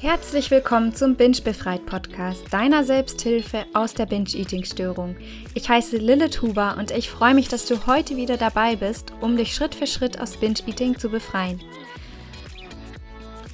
[0.00, 5.16] Herzlich willkommen zum Binge Befreit Podcast, deiner Selbsthilfe aus der Binge-Eating-Störung.
[5.54, 9.36] Ich heiße Lilith Huber und ich freue mich, dass du heute wieder dabei bist, um
[9.36, 11.60] dich Schritt für Schritt aus Binge-Eating zu befreien.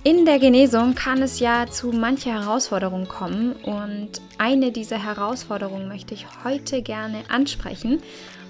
[0.03, 6.13] In der Genesung kann es ja zu mancher Herausforderungen kommen und eine dieser Herausforderungen möchte
[6.13, 8.03] ich heute gerne ansprechen.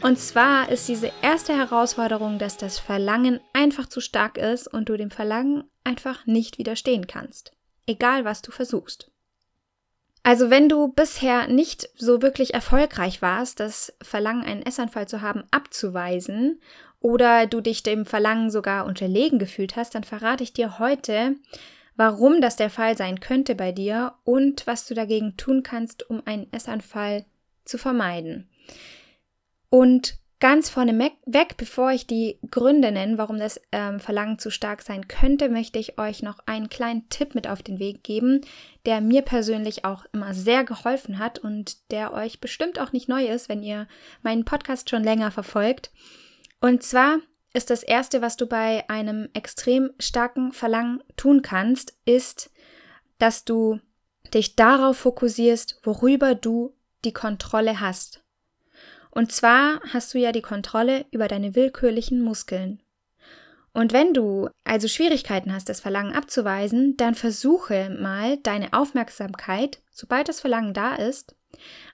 [0.02, 4.96] Und zwar ist diese erste Herausforderung, dass das Verlangen einfach zu stark ist und du
[4.96, 7.53] dem Verlangen einfach nicht widerstehen kannst
[7.86, 9.10] egal was du versuchst.
[10.22, 15.44] Also wenn du bisher nicht so wirklich erfolgreich warst, das Verlangen, einen Essanfall zu haben,
[15.50, 16.62] abzuweisen
[16.98, 21.36] oder du dich dem Verlangen sogar unterlegen gefühlt hast, dann verrate ich dir heute,
[21.96, 26.22] warum das der Fall sein könnte bei dir und was du dagegen tun kannst, um
[26.24, 27.26] einen Essanfall
[27.66, 28.48] zu vermeiden.
[29.68, 34.82] Und Ganz vorne weg, bevor ich die Gründe nenne, warum das ähm, Verlangen zu stark
[34.82, 38.42] sein könnte, möchte ich euch noch einen kleinen Tipp mit auf den Weg geben,
[38.84, 43.26] der mir persönlich auch immer sehr geholfen hat und der euch bestimmt auch nicht neu
[43.26, 43.88] ist, wenn ihr
[44.20, 45.90] meinen Podcast schon länger verfolgt.
[46.60, 47.20] Und zwar
[47.54, 52.50] ist das Erste, was du bei einem extrem starken Verlangen tun kannst, ist,
[53.16, 53.80] dass du
[54.34, 58.23] dich darauf fokussierst, worüber du die Kontrolle hast.
[59.14, 62.80] Und zwar hast du ja die Kontrolle über deine willkürlichen Muskeln.
[63.72, 70.28] Und wenn du also Schwierigkeiten hast, das Verlangen abzuweisen, dann versuche mal deine Aufmerksamkeit, sobald
[70.28, 71.36] das Verlangen da ist,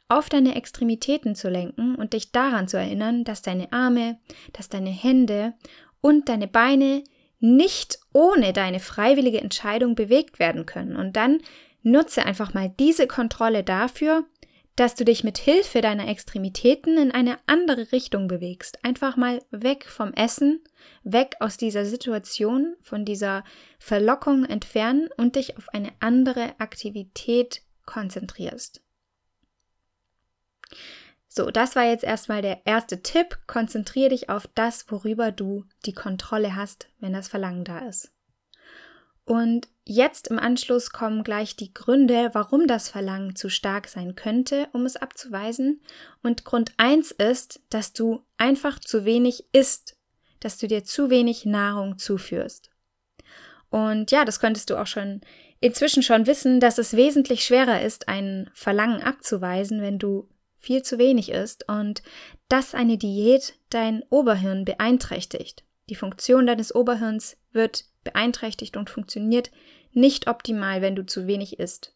[0.08, 4.18] auf deine Extremitäten zu lenken und dich daran zu erinnern, dass deine Arme,
[4.52, 5.54] dass deine Hände
[6.00, 7.04] und deine Beine
[7.38, 10.96] nicht ohne deine freiwillige Entscheidung bewegt werden können.
[10.96, 11.38] Und dann
[11.82, 14.24] nutze einfach mal diese Kontrolle dafür,
[14.76, 18.84] dass du dich mit Hilfe deiner Extremitäten in eine andere Richtung bewegst.
[18.84, 20.62] Einfach mal weg vom Essen,
[21.02, 23.44] weg aus dieser Situation, von dieser
[23.78, 28.82] Verlockung entfernen und dich auf eine andere Aktivität konzentrierst.
[31.28, 33.38] So, das war jetzt erstmal der erste Tipp.
[33.46, 38.12] Konzentriere dich auf das, worüber du die Kontrolle hast, wenn das Verlangen da ist.
[39.30, 44.66] Und jetzt im Anschluss kommen gleich die Gründe, warum das Verlangen zu stark sein könnte,
[44.72, 45.82] um es abzuweisen.
[46.20, 49.96] Und Grund eins ist, dass du einfach zu wenig isst,
[50.40, 52.72] dass du dir zu wenig Nahrung zuführst.
[53.68, 55.20] Und ja, das könntest du auch schon
[55.60, 60.98] inzwischen schon wissen, dass es wesentlich schwerer ist, ein Verlangen abzuweisen, wenn du viel zu
[60.98, 62.02] wenig isst und
[62.48, 65.62] dass eine Diät dein Oberhirn beeinträchtigt.
[65.88, 69.50] Die Funktion deines Oberhirns wird beeinträchtigt und funktioniert
[69.92, 71.94] nicht optimal, wenn du zu wenig isst.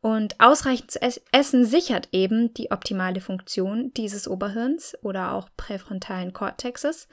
[0.00, 7.08] Und ausreichend zu essen sichert eben die optimale Funktion dieses Oberhirns oder auch präfrontalen Kortexes.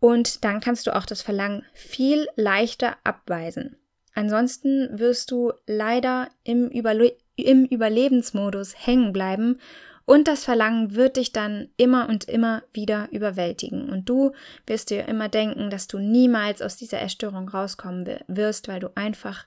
[0.00, 3.76] Und dann kannst du auch das Verlangen viel leichter abweisen.
[4.14, 9.60] Ansonsten wirst du leider im, Überle im Überlebensmodus hängen bleiben
[10.06, 13.90] und das Verlangen wird dich dann immer und immer wieder überwältigen.
[13.90, 14.32] Und du
[14.64, 19.46] wirst dir immer denken, dass du niemals aus dieser Erstörung rauskommen wirst, weil du einfach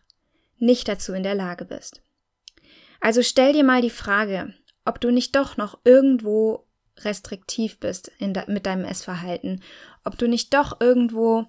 [0.58, 2.02] nicht dazu in der Lage bist.
[3.00, 4.53] Also stell dir mal die Frage,
[4.84, 6.68] ob du nicht doch noch irgendwo
[6.98, 9.64] restriktiv bist de mit deinem Essverhalten,
[10.03, 11.46] ob du nicht doch irgendwo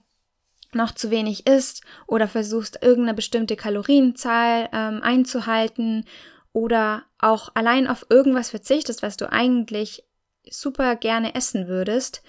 [0.73, 6.05] noch zu wenig isst oder versuchst irgendeine bestimmte Kalorienzahl ähm, einzuhalten
[6.53, 10.05] oder auch allein auf irgendwas verzichtest, was du eigentlich
[10.49, 12.23] super gerne essen würdest,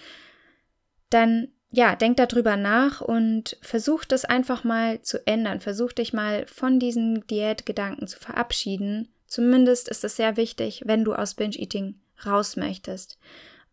[1.09, 5.61] dann ja, denk darüber nach und versuch das einfach mal zu ändern.
[5.61, 9.07] Versuch dich mal von diesen Diätgedanken zu verabschieden.
[9.25, 11.95] Zumindest ist es sehr wichtig, wenn du aus Binge-Eating
[12.25, 13.17] raus möchtest.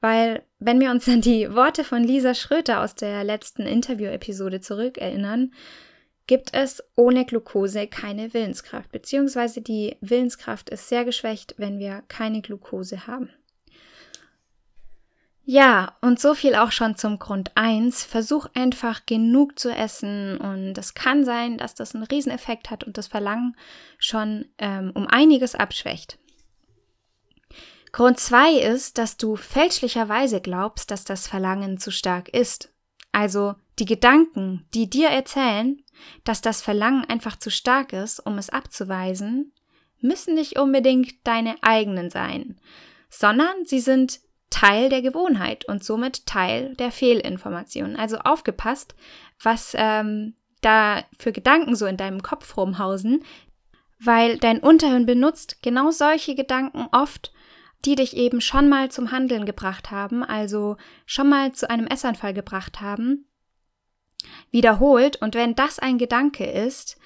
[0.01, 5.53] Weil, wenn wir uns an die Worte von Lisa Schröter aus der letzten Interview-Episode zurückerinnern,
[6.29, 12.43] gibt es ohne Glucose keine Willenskraft, beziehungsweise die Willenskraft ist sehr geschwächt, wenn wir keine
[12.43, 13.31] Glucose haben.
[15.51, 18.05] Ja, und so viel auch schon zum Grund 1.
[18.05, 22.99] Versuch einfach genug zu essen und es kann sein, dass das einen Rieseneffekt hat und
[22.99, 23.57] das Verlangen
[23.99, 26.19] schon ähm, um einiges abschwächt.
[27.93, 32.71] Grund 2 ist, dass du fälschlicherweise glaubst, dass das Verlangen zu stark ist.
[33.19, 35.83] Also die Gedanken, die dir erzählen,
[36.23, 39.53] dass das Verlangen einfach zu stark ist, um es abzuweisen,
[40.01, 42.61] müssen nicht unbedingt deine eigenen sein,
[43.11, 44.21] sondern sie sind
[44.51, 47.97] Teil der Gewohnheit und somit Teil der Fehlinformation.
[47.97, 48.95] Also aufgepasst,
[49.43, 53.25] was ähm, da für Gedanken so in deinem Kopf rumhausen,
[53.99, 57.33] weil dein Unterhirn benutzt genau solche Gedanken oft,
[57.85, 60.77] die dich eben schon mal zum Handeln gebracht haben, also
[61.07, 63.27] schon mal zu einem Essanfall gebracht haben,
[64.51, 65.17] wiederholt.
[65.23, 66.99] Und wenn das ein Gedanke ist,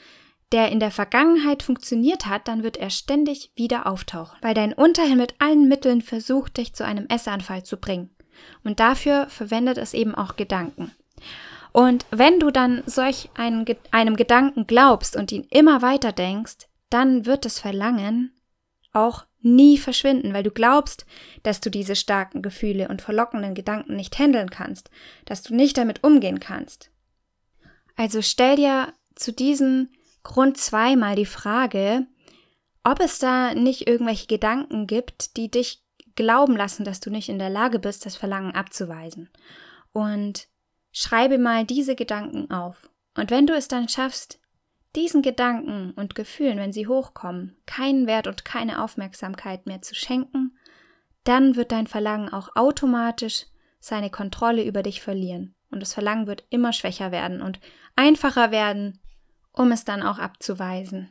[0.53, 5.19] der in der Vergangenheit funktioniert hat, dann wird er ständig wieder auftauchen, weil dein Unterhirn
[5.19, 8.11] mit allen Mitteln versucht, dich zu einem Essanfall zu bringen.
[8.65, 10.93] Und dafür verwendet es eben auch Gedanken.
[11.73, 17.25] Und wenn du dann solch einen, einem Gedanken glaubst und ihn immer weiter denkst, dann
[17.25, 18.33] wird das Verlangen
[18.93, 21.07] auch nie verschwinden, weil du glaubst,
[21.43, 24.91] dass du diese starken Gefühle und verlockenden Gedanken nicht handeln kannst,
[25.25, 26.91] dass du nicht damit umgehen kannst.
[27.97, 29.91] Also stell dir zu diesem
[30.23, 32.07] Grund zweimal die Frage,
[32.85, 35.83] ob es da nicht irgendwelche Gedanken gibt, die dich
[36.15, 39.31] glauben lassen, dass du nicht in der Lage bist, das Verlangen abzuweisen.
[39.93, 40.49] Und
[40.91, 42.91] schreibe mal diese Gedanken auf.
[43.17, 44.41] Und wenn du es dann schaffst,
[44.95, 50.57] diesen Gedanken und Gefühlen, wenn sie hochkommen, keinen Wert und keine Aufmerksamkeit mehr zu schenken,
[51.25, 53.47] dann wird dein Verlangen auch automatisch
[53.81, 55.55] seine Kontrolle über dich verlieren.
[55.71, 57.61] Und das Verlangen wird immer schwächer werden und
[57.97, 59.01] einfacher werden,
[59.53, 61.11] um es dann auch abzuweisen.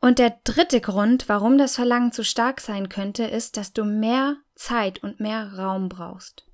[0.00, 4.36] Und der dritte Grund, warum das Verlangen zu stark sein könnte, ist, dass du mehr
[4.54, 6.46] Zeit und mehr Raum brauchst.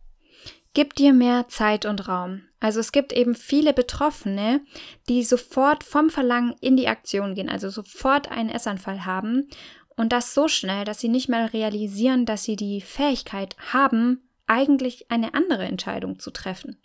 [0.75, 2.43] Gib dir mehr Zeit und Raum.
[2.62, 4.61] Also es gibt eben viele Betroffene,
[5.09, 9.49] die sofort vom Verlangen in die Aktion gehen, also sofort einen Essanfall haben
[9.97, 15.11] und das so schnell, dass sie nicht mehr realisieren, dass sie die Fähigkeit haben, eigentlich
[15.11, 16.76] eine andere Entscheidung zu treffen.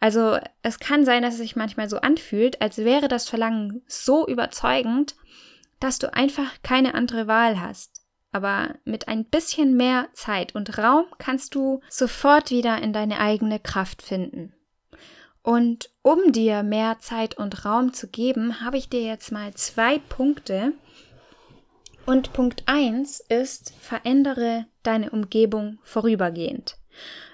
[0.00, 4.26] Also es kann sein, dass es sich manchmal so anfühlt, als wäre das Verlangen so
[4.26, 5.16] überzeugend,
[5.80, 8.00] dass du einfach keine andere Wahl hast.
[8.32, 13.60] Aber mit ein bisschen mehr Zeit und Raum kannst du sofort wieder in deine eigene
[13.60, 14.54] Kraft finden.
[15.44, 19.98] Und um dir mehr Zeit und Raum zu geben, habe ich dir jetzt mal zwei
[19.98, 20.72] Punkte.
[22.06, 26.78] Und Punkt eins ist, verändere deine Umgebung vorübergehend.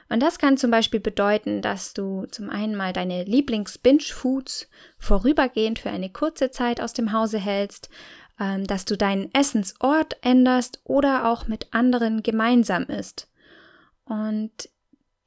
[0.08, 4.68] Und das kann zum Beispiel bedeuten, dass du zum einen mal deine Lieblings-Binge-Foods
[4.98, 7.90] vorübergehend für eine kurze Zeit aus dem Hause hältst,
[8.40, 13.28] ähm, dass du deinen Essensort änderst oder auch mit anderen gemeinsam isst.
[14.04, 14.68] Und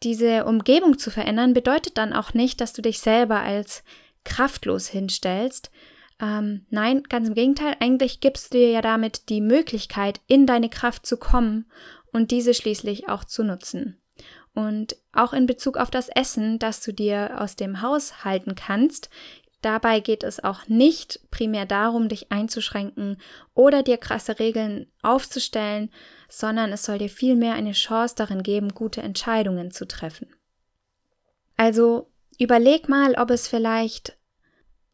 [0.03, 3.83] diese Umgebung zu verändern bedeutet dann auch nicht, dass du dich selber als
[4.23, 5.71] kraftlos hinstellst.
[6.19, 10.69] Ähm, nein, ganz im Gegenteil, eigentlich gibst du dir ja damit die Möglichkeit, in deine
[10.69, 11.65] Kraft zu kommen
[12.11, 14.00] und diese schließlich auch zu nutzen.
[14.53, 19.09] Und auch in Bezug auf das Essen, das du dir aus dem Haus halten kannst,
[19.65, 23.18] dabei geht es auch nicht primär darum, dich einzuschränken
[23.54, 25.89] oder dir krasse Regeln aufzustellen,
[26.30, 30.27] sondern es soll dir vielmehr eine Chance darin geben, gute Entscheidungen zu treffen.
[31.57, 34.18] Also überleg mal, ob es vielleicht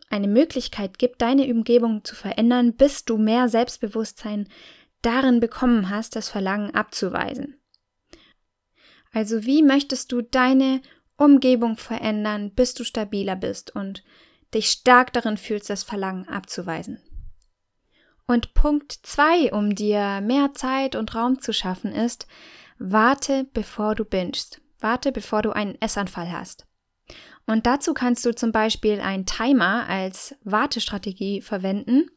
[0.10, 4.48] eine Möglichkeit gibt, deine Umgebung zu verändern, bis du mehr Selbstbewusstsein
[5.02, 7.60] darin bekommen hast, das Verlangen abzuweisen.
[9.12, 10.82] Also wie möchtest du deine
[11.18, 14.04] Umgebung verändern, bis du stabiler bist und
[14.54, 17.02] dich stark darin fühlst, das Verlangen abzuweisen.
[18.28, 22.28] Und Punkt zwei, um dir mehr Zeit und Raum zu schaffen, ist,
[22.78, 24.62] warte, bevor du bingst.
[24.80, 26.68] Warte, bevor du einen Essanfall hast.
[27.48, 32.12] Und dazu kannst du zum Beispiel einen Timer als Wartestrategie verwenden.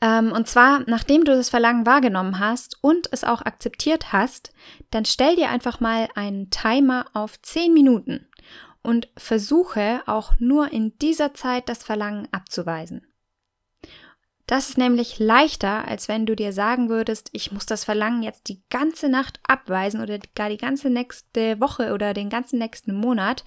[0.00, 4.52] Ähm, und zwar, nachdem du das Verlangen wahrgenommen hast und es auch akzeptiert hast,
[4.90, 8.26] dann stell dir einfach mal einen Timer auf 10 Minuten
[8.82, 13.06] und versuche auch nur in dieser Zeit das Verlangen abzuweisen.
[14.46, 18.48] Das ist nämlich leichter, als wenn du dir sagen würdest, ich muss das Verlangen jetzt
[18.48, 23.44] die ganze Nacht abweisen oder gar die ganze nächste Woche oder den ganzen nächsten Monat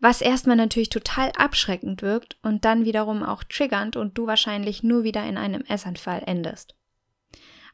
[0.00, 5.02] was erstmal natürlich total abschreckend wirkt und dann wiederum auch triggernd und du wahrscheinlich nur
[5.02, 6.76] wieder in einem Essanfall endest.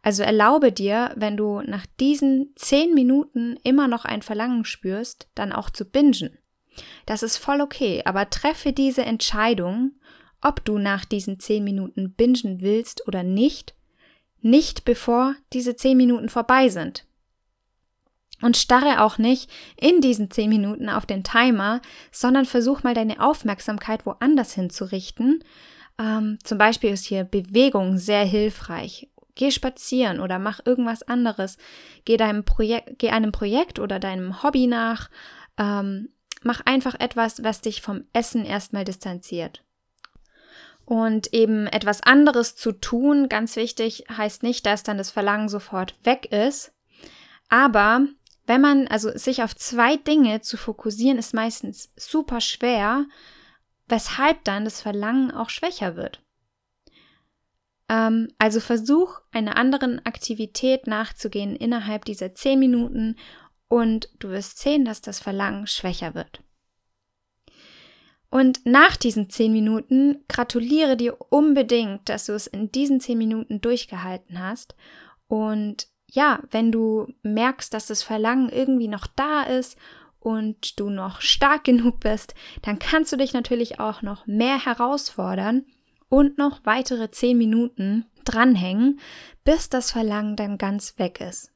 [0.03, 5.53] Also erlaube dir, wenn du nach diesen zehn Minuten immer noch ein Verlangen spürst, dann
[5.53, 6.38] auch zu bingen.
[7.07, 9.93] Das ist voll okay, aber treffe diese Entscheidung,
[10.40, 13.75] ob du nach diesen zehn Minuten bingen willst oder nicht,
[14.40, 17.07] nicht bevor diese zehn Minuten vorbei sind.
[18.43, 19.50] Und starre auch nicht
[19.81, 25.43] in diesen 10 Minuten auf den Timer, sondern versuch mal deine Aufmerksamkeit woanders hinzurichten.
[25.99, 29.09] Ähm, zum Beispiel ist hier Bewegung sehr hilfreich.
[29.37, 31.57] Geh spazieren oder mach irgendwas anderes.
[32.04, 35.11] Geh deinem Projekt, geh einem Projekt oder deinem Hobby nach.
[35.57, 36.11] Ähm,
[36.44, 39.64] mach einfach etwas, was dich vom Essen erstmal distanziert.
[40.84, 45.94] Und eben etwas anderes zu tun, ganz wichtig, heißt nicht, dass dann das Verlangen sofort
[46.04, 46.72] weg ist.
[47.48, 48.06] Aber
[48.46, 53.06] wenn man, also sich auf zwei Dinge zu fokussieren, ist meistens super schwer,
[53.88, 56.22] weshalb dann das Verlangen auch schwächer wird.
[57.88, 63.16] Ähm, also versuch, einer anderen Aktivität nachzugehen innerhalb dieser zehn Minuten
[63.68, 66.42] und du wirst sehen, dass das Verlangen schwächer wird.
[68.35, 73.61] Und nach diesen 10 Minuten gratuliere dir unbedingt, dass du es in diesen 10 Minuten
[73.61, 74.75] durchgehalten hast.
[75.28, 79.78] Und ja, wenn du merkst, dass das Verlangen irgendwie noch da ist
[80.18, 85.64] und du noch stark genug bist, dann kannst du dich natürlich auch noch mehr herausfordern
[86.09, 88.99] und noch weitere 10 Minuten dranhängen,
[89.44, 91.53] bis das Verlangen dann ganz weg ist.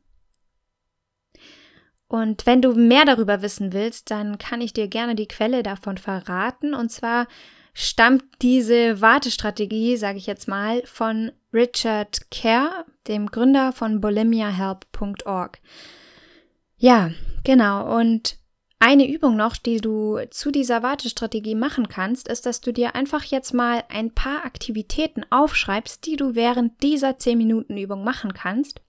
[2.09, 5.99] Und wenn du mehr darüber wissen willst, dann kann ich dir gerne die Quelle davon
[5.99, 6.75] verraten.
[6.75, 7.29] Und zwar
[7.75, 15.59] stammt diese Wartestrategie, sage ich jetzt mal, von Richard Kerr, dem Gründer von bulimiahelp.org.
[16.79, 17.11] Ja,
[17.45, 17.95] genau.
[17.99, 18.39] Und
[18.81, 23.25] eine Übung noch, die du zu dieser Wartestrategie machen kannst, ist, dass du dir einfach
[23.25, 28.81] jetzt mal ein paar Aktivitäten aufschreibst, die du während dieser 10 Minuten Übung machen kannst.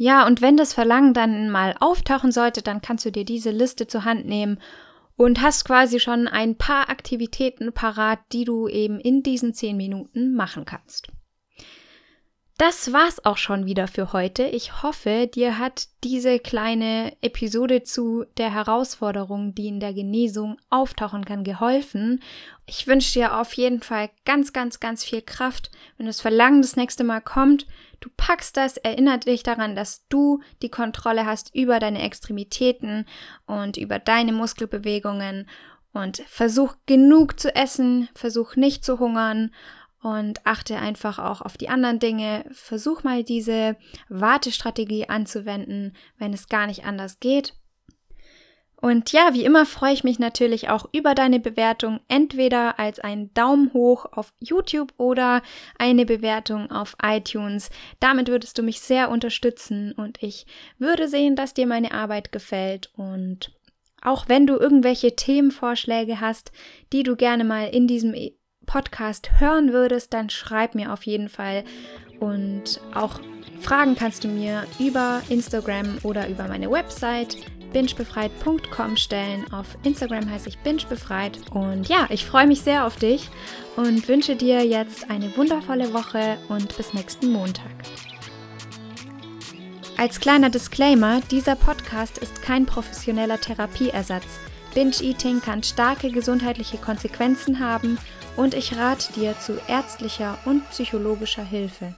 [0.00, 3.88] Ja, und wenn das Verlangen dann mal auftauchen sollte, dann kannst du dir diese Liste
[3.88, 4.60] zur Hand nehmen
[5.16, 10.34] und hast quasi schon ein paar Aktivitäten parat, die du eben in diesen zehn Minuten
[10.34, 11.08] machen kannst.
[12.58, 14.42] Das war's auch schon wieder für heute.
[14.42, 21.24] Ich hoffe, dir hat diese kleine Episode zu der Herausforderung, die in der Genesung auftauchen
[21.24, 22.20] kann, geholfen.
[22.66, 26.74] Ich wünsche dir auf jeden Fall ganz, ganz, ganz viel Kraft, wenn das Verlangen das
[26.74, 27.64] nächste Mal kommt.
[28.00, 33.06] Du packst das, erinnert dich daran, dass du die Kontrolle hast über deine Extremitäten
[33.46, 35.46] und über deine Muskelbewegungen
[35.92, 39.52] und versuch genug zu essen, versuch nicht zu hungern
[40.02, 42.44] und achte einfach auch auf die anderen Dinge.
[42.52, 43.76] Versuch mal diese
[44.08, 47.54] Wartestrategie anzuwenden, wenn es gar nicht anders geht.
[48.80, 53.34] Und ja, wie immer freue ich mich natürlich auch über deine Bewertung, entweder als einen
[53.34, 55.42] Daumen hoch auf YouTube oder
[55.78, 57.70] eine Bewertung auf iTunes.
[57.98, 60.46] Damit würdest du mich sehr unterstützen und ich
[60.78, 63.52] würde sehen, dass dir meine Arbeit gefällt und
[64.00, 66.52] auch wenn du irgendwelche Themenvorschläge hast,
[66.92, 68.14] die du gerne mal in diesem
[68.68, 71.64] Podcast hören würdest, dann schreib mir auf jeden Fall.
[72.20, 73.18] Und auch
[73.60, 77.36] Fragen kannst du mir über Instagram oder über meine Website
[77.72, 79.52] bingebefreit.com stellen.
[79.52, 81.38] Auf Instagram heiße ich bingebefreit.
[81.50, 83.28] Und ja, ich freue mich sehr auf dich
[83.76, 87.72] und wünsche dir jetzt eine wundervolle Woche und bis nächsten Montag.
[89.96, 94.26] Als kleiner Disclaimer, dieser Podcast ist kein professioneller Therapieersatz.
[94.74, 97.98] Binge-Eating kann starke gesundheitliche Konsequenzen haben
[98.38, 101.94] und ich rate dir zu ärztlicher und psychologischer Hilfe.